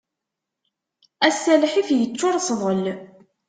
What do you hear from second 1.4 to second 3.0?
lḥif yeččur sḍel.